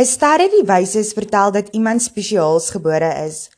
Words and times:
'n 0.00 0.06
Ster 0.08 0.40
het 0.40 0.52
die 0.56 0.64
wyses 0.64 1.12
vertel 1.12 1.50
dat 1.52 1.68
iemand 1.76 2.02
spesiaals 2.02 2.70
gebore 2.70 3.10
is. 3.28 3.50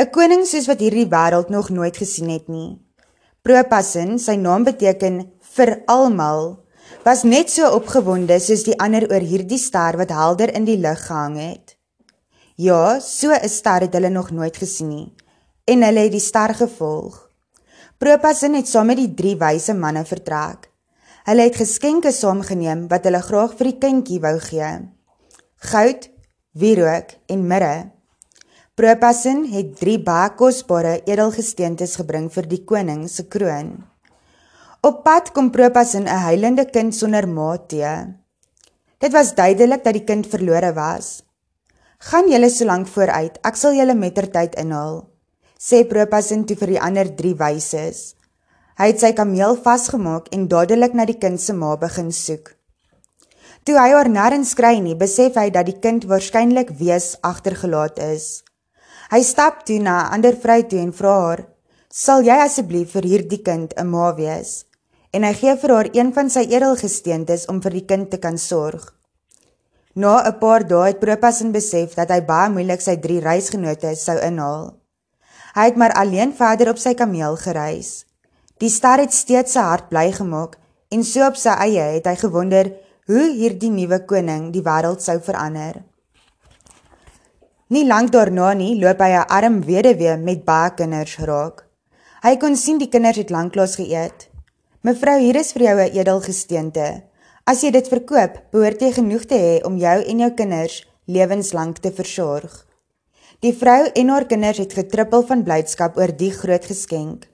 'n 0.00 0.10
Koning 0.10 0.46
soos 0.46 0.66
wat 0.66 0.80
hierdie 0.80 1.08
wêreld 1.08 1.48
nog 1.48 1.68
nooit 1.68 1.96
gesien 1.96 2.30
het 2.30 2.48
nie. 2.48 2.80
Propasin, 3.42 4.18
sy 4.18 4.36
naam 4.36 4.64
beteken 4.64 5.32
vir 5.56 5.82
almal, 5.86 6.64
was 7.04 7.22
net 7.22 7.50
so 7.50 7.68
opgewonde 7.76 8.38
soos 8.40 8.62
die 8.64 8.78
ander 8.78 9.04
oor 9.10 9.20
hierdie 9.20 9.58
ster 9.58 9.98
wat 10.00 10.10
helder 10.10 10.54
in 10.54 10.64
die 10.64 10.78
lug 10.78 11.06
gehang 11.06 11.36
het. 11.36 11.76
Ja, 12.56 13.00
so 13.00 13.28
'n 13.30 13.48
ster 13.48 13.80
het 13.80 13.92
hulle 13.92 14.08
nog 14.10 14.30
nooit 14.30 14.56
gesien 14.56 14.88
nie 14.88 15.12
en 15.64 15.82
hulle 15.82 16.00
het 16.00 16.12
die 16.12 16.20
ster 16.20 16.54
gevolg. 16.54 17.28
Propasin 17.98 18.54
het 18.54 18.68
saam 18.68 18.86
met 18.86 18.96
die 18.96 19.14
drie 19.14 19.36
wyse 19.36 19.74
manne 19.74 20.04
vertrek. 20.04 20.70
Hulle 21.24 21.42
het 21.42 21.56
geskenke 21.56 22.12
saamgeneem 22.12 22.88
wat 22.88 23.04
hulle 23.04 23.22
graag 23.22 23.54
vir 23.58 23.66
die 23.70 23.78
kindjie 23.78 24.20
wou 24.20 24.38
gee. 24.38 24.72
Goud, 25.62 26.08
wierook 26.58 27.14
en 27.30 27.46
mirre. 27.46 27.92
Propasin 28.74 29.44
het 29.52 29.76
drie 29.78 29.98
baie 30.02 30.32
kosbare 30.38 30.96
edelgesteentes 31.06 31.94
gebring 32.00 32.26
vir 32.34 32.48
die 32.50 32.62
koning 32.64 33.04
se 33.08 33.28
kroon. 33.30 33.76
Op 34.82 35.04
pad 35.04 35.30
kom 35.32 35.52
Propasin 35.54 36.08
'n 36.08 36.24
heilende 36.26 36.64
kind 36.70 36.94
sonder 36.94 37.28
ma 37.28 37.56
te. 37.56 37.94
Dit 38.98 39.12
was 39.12 39.34
duidelik 39.34 39.84
dat 39.84 39.94
die 39.94 40.04
kind 40.04 40.26
verlore 40.26 40.72
was. 40.74 41.22
Gaan 41.98 42.28
julle 42.28 42.50
so 42.50 42.64
lank 42.64 42.88
vooruit, 42.88 43.38
ek 43.42 43.56
sal 43.56 43.72
julle 43.72 43.94
mettertyd 43.94 44.54
inhaal 44.54 45.12
sê 45.62 45.84
Propasin 45.86 46.42
toe 46.42 46.56
vir 46.58 46.74
die 46.74 46.80
ander 46.82 47.06
3 47.18 47.36
wyses. 47.38 47.98
Hy 48.80 48.88
het 48.90 49.02
sy 49.02 49.12
kameel 49.14 49.54
vasgemaak 49.62 50.26
en 50.34 50.48
dadelik 50.50 50.96
na 50.98 51.06
die 51.06 51.18
kind 51.22 51.38
se 51.40 51.54
ma 51.54 51.76
begin 51.78 52.10
soek. 52.10 52.56
Toe 53.62 53.76
hy 53.78 53.92
haar 53.94 54.08
nêrens 54.10 54.56
kry 54.58 54.80
nie, 54.82 54.96
besef 54.98 55.36
hy 55.38 55.46
dat 55.54 55.68
die 55.68 55.78
kind 55.78 56.02
waarskynlik 56.10 56.72
wees 56.80 57.12
agtergelaat 57.22 58.00
is. 58.02 58.42
Hy 59.12 59.20
stap 59.22 59.62
toe 59.68 59.78
na 59.78 60.02
'n 60.02 60.12
ander 60.14 60.34
vrou 60.34 60.62
toe 60.66 60.80
en 60.82 60.92
vra 60.92 61.14
haar: 61.26 61.42
"Sal 61.88 62.24
jy 62.26 62.38
asseblief 62.42 62.90
vir 62.96 63.06
hierdie 63.10 63.42
kind 63.42 63.70
'n 63.76 63.86
ma 63.86 64.14
wees?" 64.16 64.64
En 65.12 65.22
hy 65.22 65.32
gee 65.32 65.54
vir 65.56 65.74
haar 65.74 65.88
een 65.92 66.12
van 66.12 66.30
sy 66.30 66.44
edelgesteentes 66.48 67.46
om 67.46 67.62
vir 67.62 67.70
die 67.70 67.86
kind 67.86 68.10
te 68.10 68.18
kan 68.18 68.38
sorg. 68.38 68.94
Na 69.94 70.22
'n 70.26 70.38
paar 70.38 70.66
dae 70.66 70.86
het 70.86 71.00
Propasin 71.00 71.52
besef 71.52 71.94
dat 71.94 72.10
hy 72.10 72.20
baie 72.20 72.50
moeilik 72.50 72.80
sy 72.80 72.96
drie 72.96 73.20
reisgenote 73.20 73.94
sou 73.94 74.18
inhaal. 74.18 74.74
Hy 75.54 75.64
het 75.64 75.76
maar 75.76 75.92
alleen 75.92 76.32
verder 76.34 76.70
op 76.70 76.78
sy 76.78 76.94
kameel 76.94 77.36
gereis. 77.36 78.06
Die 78.58 78.70
ster 78.70 78.98
het 78.98 79.12
steeds 79.12 79.52
sy 79.52 79.60
hart 79.60 79.88
bly 79.88 80.12
gemaak 80.12 80.56
en 80.88 81.04
so 81.04 81.26
op 81.26 81.36
sy 81.36 81.50
eie 81.50 81.82
het 81.82 82.06
hy 82.06 82.16
gewonder 82.16 82.72
hoe 83.10 83.24
hierdie 83.34 83.70
nuwe 83.70 83.98
koning 84.06 84.50
die 84.54 84.62
wêreld 84.62 85.02
sou 85.02 85.16
verander. 85.26 85.80
Nie 87.72 87.82
lank 87.88 88.12
daarna 88.14 88.52
nie 88.54 88.76
loop 88.78 89.00
hy 89.00 89.10
'n 89.18 89.28
arm 89.28 89.62
weduwee 89.66 90.16
met 90.16 90.44
baie 90.44 90.70
kinders 90.70 91.16
raak. 91.18 91.66
Hy 92.22 92.36
kon 92.36 92.56
sien 92.56 92.78
die 92.78 92.88
kinders 92.88 93.16
het 93.16 93.30
lanklaas 93.30 93.74
geëet. 93.76 94.28
Mevrou, 94.82 95.18
hier 95.18 95.36
is 95.36 95.52
vir 95.52 95.62
jou 95.62 95.76
'n 95.80 95.92
edelgesteente. 95.98 97.02
As 97.44 97.62
jy 97.62 97.70
dit 97.70 97.88
verkoop, 97.88 98.42
behoort 98.52 98.80
jy 98.80 98.92
genoeg 98.92 99.24
te 99.24 99.34
hê 99.34 99.64
om 99.66 99.76
jou 99.76 100.02
en 100.02 100.18
jou 100.18 100.30
kinders 100.30 100.86
lewenslank 101.06 101.78
te 101.78 101.90
versorg. 101.90 102.66
Die 103.40 103.52
vrou 103.52 103.90
en 103.94 104.08
haar 104.08 104.26
kinders 104.26 104.58
het 104.58 104.72
getrippel 104.72 105.22
van 105.26 105.42
blydskap 105.42 105.96
oor 105.96 106.16
die 106.16 106.30
groot 106.30 106.64
geskenk. 106.64 107.26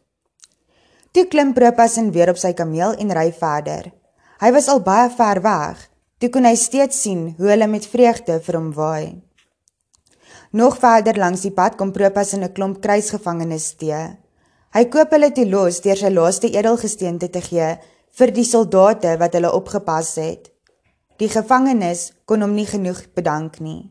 Toe 1.13 1.27
klim 1.27 1.53
Propas 1.53 1.97
in 1.97 2.13
weer 2.13 2.31
op 2.31 2.37
sy 2.37 2.53
kameel 2.53 2.95
en 2.95 3.13
ry 3.13 3.33
verder. 3.33 3.93
Hy 4.39 4.53
was 4.55 4.69
al 4.71 4.79
baie 4.87 5.09
ver 5.11 5.41
weg. 5.43 5.79
Toe 6.23 6.29
kon 6.31 6.47
hy 6.47 6.55
steeds 6.55 7.01
sien 7.03 7.33
hoe 7.39 7.49
hulle 7.51 7.67
met 7.67 7.87
vreugde 7.91 8.37
vir 8.43 8.59
hom 8.59 8.69
waai. 8.75 9.19
Nog 10.55 10.79
verder 10.79 11.19
langs 11.19 11.43
die 11.43 11.53
pad 11.55 11.75
kom 11.79 11.91
Propas 11.93 12.33
in 12.33 12.45
'n 12.45 12.53
klomp 12.53 12.81
kruisgevangenes 12.81 13.75
te. 13.77 14.17
Hy 14.75 14.85
koop 14.85 15.11
hulle 15.11 15.31
toe 15.33 15.47
los 15.47 15.81
deur 15.81 15.97
sy 15.97 16.11
laaste 16.11 16.49
edelgesteente 16.51 17.29
te 17.29 17.41
gee 17.41 17.79
vir 18.19 18.31
die 18.31 18.45
soldate 18.45 19.17
wat 19.19 19.35
hulle 19.35 19.53
opgepas 19.53 20.15
het. 20.15 20.51
Die 21.19 21.29
gevangenes 21.29 22.13
kon 22.25 22.41
hom 22.41 22.55
nie 22.55 22.67
genoeg 22.67 23.13
bedank 23.15 23.61
nie. 23.61 23.91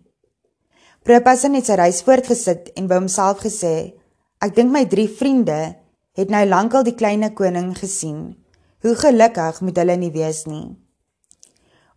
Propasin 1.03 1.55
het 1.55 1.65
sy 1.65 1.75
reis 1.75 2.01
voortgesit 2.01 2.71
en 2.75 2.87
by 2.87 2.95
homself 2.95 3.39
gesê: 3.39 3.93
"Ek 4.41 4.55
dink 4.55 4.71
my 4.71 4.85
drie 4.85 5.09
vriende 5.09 5.75
het 6.13 6.29
nou 6.29 6.45
lankal 6.45 6.83
die 6.83 6.95
klein 6.95 7.33
koning 7.33 7.77
gesien. 7.77 8.46
Hoe 8.81 8.95
gelukkig 8.95 9.61
moet 9.61 9.77
hulle 9.77 9.95
nie 9.95 10.11
wees 10.11 10.45
nie." 10.45 10.77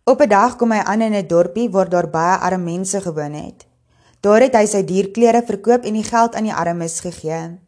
Op 0.03 0.21
'n 0.21 0.29
dag 0.29 0.55
kom 0.55 0.71
hy 0.71 0.81
aan 0.83 1.01
in 1.01 1.13
'n 1.13 1.27
dorpie 1.27 1.69
waar 1.69 1.89
daar 1.89 2.09
baie 2.09 2.37
arme 2.37 2.63
mense 2.63 3.01
gewoon 3.01 3.33
het. 3.33 3.67
Daar 4.19 4.41
het 4.41 4.55
hy 4.55 4.65
sy 4.65 4.83
dierklere 4.83 5.43
verkoop 5.45 5.83
en 5.83 5.93
die 5.93 6.03
geld 6.03 6.35
aan 6.35 6.43
die 6.43 6.53
armes 6.53 6.99
gegee. 6.99 7.59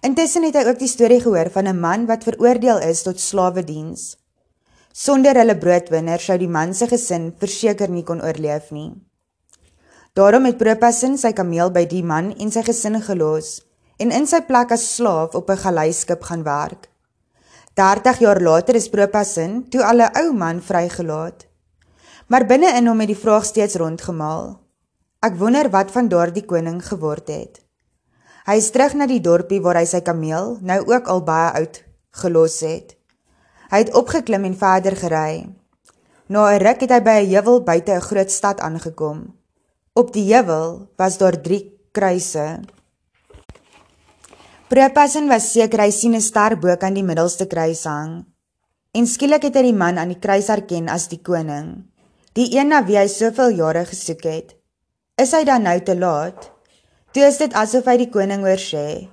Intussen 0.00 0.42
het 0.42 0.54
hy 0.54 0.64
ook 0.66 0.78
die 0.78 0.88
storie 0.88 1.20
gehoor 1.20 1.50
van 1.50 1.68
'n 1.68 1.80
man 1.80 2.06
wat 2.06 2.24
veroordeel 2.24 2.78
is 2.80 3.02
tot 3.02 3.20
slawediens. 3.20 4.16
Sonder 4.92 5.36
hulle 5.36 5.58
broodwinner 5.58 6.20
sou 6.20 6.38
die 6.38 6.48
man 6.48 6.74
se 6.74 6.86
gesin 6.86 7.34
verseker 7.38 7.90
nie 7.90 8.04
kon 8.04 8.22
oorleef 8.22 8.70
nie. 8.70 8.92
Daarom 10.12 10.44
het 10.44 10.58
Propasin 10.60 11.16
sy 11.18 11.32
kameel 11.32 11.70
by 11.70 11.86
die 11.86 12.02
man 12.04 12.34
en 12.36 12.50
sy 12.50 12.62
gesin 12.62 13.00
gelos 13.00 13.62
en 13.96 14.10
in 14.10 14.26
sy 14.26 14.42
plek 14.44 14.72
as 14.72 14.94
slaaf 14.94 15.34
op 15.34 15.50
'n 15.50 15.56
galeiskip 15.56 16.22
gaan 16.22 16.44
werk. 16.44 16.91
30 17.74 18.18
jaar 18.18 18.40
later 18.40 18.76
is 18.76 18.90
Propasin 18.92 19.68
toe 19.72 19.80
al 19.80 20.04
'n 20.04 20.12
ou 20.20 20.32
man 20.36 20.60
vrygelaat. 20.60 21.46
Maar 22.28 22.46
binne 22.46 22.68
in 22.76 22.86
hom 22.86 22.98
het 23.00 23.08
die 23.08 23.22
vraag 23.24 23.44
steeds 23.44 23.74
rondgemaal. 23.74 24.60
Ek 25.20 25.38
wonder 25.38 25.70
wat 25.70 25.90
van 25.90 26.08
daardie 26.08 26.44
koning 26.44 26.84
geword 26.84 27.28
het. 27.28 27.60
Hy 28.44 28.56
is 28.56 28.70
terug 28.70 28.94
na 28.94 29.06
die 29.06 29.20
dorpie 29.20 29.60
waar 29.60 29.76
hy 29.76 29.84
sy 29.84 30.00
kameel, 30.00 30.58
nou 30.60 30.80
ook 30.86 31.06
al 31.06 31.22
baie 31.22 31.52
oud, 31.52 31.84
gelos 32.10 32.60
het. 32.60 32.96
Hy 33.70 33.78
het 33.78 33.94
opgeklim 33.94 34.44
en 34.44 34.56
verder 34.56 34.96
gery. 34.96 35.48
Na 36.28 36.52
'n 36.52 36.60
ruk 36.60 36.80
het 36.80 36.90
hy 36.90 37.00
by 37.00 37.16
'n 37.22 37.30
heuwel 37.30 37.62
buite 37.62 37.92
'n 37.92 38.00
groot 38.00 38.30
stad 38.30 38.60
aangekom. 38.60 39.34
Op 39.94 40.12
die 40.12 40.34
heuwel 40.34 40.88
was 40.96 41.18
daar 41.18 41.40
3 41.40 41.72
kruise. 41.92 42.60
Propasin 44.72 45.26
was 45.28 45.50
seker 45.52 45.82
hy 45.84 45.90
sien 45.92 46.14
'n 46.16 46.24
ster 46.24 46.54
bo 46.56 46.74
kan 46.80 46.94
die 46.96 47.04
middelste 47.04 47.44
kruis 47.44 47.84
hang. 47.84 48.12
En 48.96 49.06
skielik 49.06 49.42
het 49.44 49.56
hy 49.58 49.62
die 49.66 49.80
man 49.80 49.98
aan 50.00 50.08
die 50.08 50.22
kruis 50.24 50.46
herken 50.48 50.86
as 50.88 51.10
die 51.12 51.20
koning, 51.20 51.66
die 52.32 52.46
een 52.56 52.72
na 52.72 52.78
wie 52.86 52.96
hy 52.96 53.04
soveel 53.06 53.52
jare 53.58 53.82
gesoek 53.84 54.22
het. 54.24 54.54
Is 55.20 55.34
hy 55.36 55.44
dan 55.44 55.68
nou 55.68 55.76
te 55.80 55.92
laat? 55.92 56.48
Toe 57.12 57.24
is 57.26 57.36
dit 57.36 57.52
asof 57.52 57.84
hy 57.84 57.98
die 58.00 58.08
koning 58.14 58.46
hoor 58.48 58.62
sê: 58.64 59.08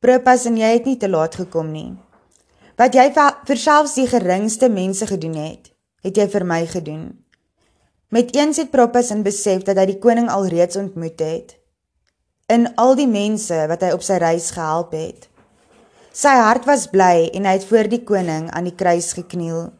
"Propasin, 0.00 0.56
jy 0.56 0.70
het 0.72 0.86
nie 0.86 0.96
te 0.96 1.08
laat 1.08 1.36
gekom 1.36 1.68
nie. 1.72 1.92
Wat 2.78 2.94
jy 2.94 3.12
vir 3.44 3.60
selfs 3.60 3.94
die 4.00 4.08
geringste 4.08 4.70
mense 4.70 5.06
gedoen 5.06 5.36
het, 5.36 5.68
het 6.00 6.16
jy 6.16 6.26
vir 6.28 6.44
my 6.44 6.64
gedoen." 6.66 7.04
Met 8.08 8.32
eens 8.36 8.56
het 8.56 8.70
Proppus 8.70 9.10
in 9.10 9.22
besef 9.22 9.64
dat 9.64 9.76
hy 9.76 9.84
die 9.84 9.98
koning 9.98 10.30
alreeds 10.30 10.76
ontmoet 10.76 11.20
het. 11.20 11.63
In 12.52 12.66
al 12.76 12.92
die 12.92 13.08
mense 13.08 13.56
wat 13.70 13.80
hy 13.80 13.94
op 13.96 14.02
sy 14.04 14.18
reis 14.20 14.50
gehelp 14.52 14.92
het. 14.92 15.30
Sy 16.12 16.34
hart 16.36 16.66
was 16.68 16.84
bly 16.92 17.30
en 17.32 17.48
hy 17.48 17.54
het 17.56 17.64
voor 17.64 17.88
die 17.88 18.02
koning 18.04 18.50
aan 18.52 18.68
die 18.68 18.74
kruis 18.76 19.14
gekniel. 19.16 19.70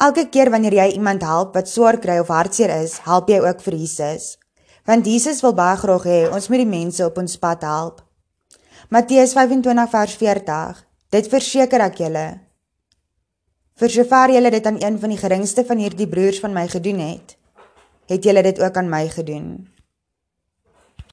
Elke 0.00 0.24
keer 0.32 0.48
wanneer 0.48 0.78
jy 0.78 0.86
iemand 0.96 1.26
help 1.28 1.52
wat 1.58 1.68
swaar 1.68 2.00
kry 2.00 2.16
of 2.22 2.32
hartseer 2.32 2.72
is, 2.78 2.96
help 3.04 3.28
jy 3.28 3.42
ook 3.44 3.60
vir 3.66 3.76
Jesus. 3.82 4.38
Want 4.88 5.04
Jesus 5.04 5.44
wil 5.44 5.52
baie 5.52 5.76
graag 5.76 6.08
hê 6.08 6.18
ons 6.32 6.48
moet 6.48 6.64
die 6.64 6.72
mense 6.72 7.04
op 7.04 7.20
ons 7.20 7.36
pad 7.36 7.68
help. 7.68 8.00
Matteus 8.88 9.36
25 9.36 9.92
vers 9.92 10.18
40. 10.24 10.84
Dit 11.12 11.28
verseker 11.28 11.84
ek 11.84 12.00
julle, 12.00 12.28
Vir 13.78 13.92
sover 13.92 14.32
julle 14.34 14.50
dit 14.50 14.64
aan 14.66 14.80
een 14.80 14.96
van 14.98 15.12
die 15.12 15.20
geringste 15.20 15.62
van 15.68 15.78
hierdie 15.78 16.08
broers 16.10 16.40
van 16.42 16.56
my 16.56 16.64
gedoen 16.66 16.98
het, 17.04 17.36
het 18.10 18.24
julle 18.24 18.42
dit 18.42 18.58
ook 18.58 18.80
aan 18.80 18.88
my 18.90 19.04
gedoen. 19.12 19.68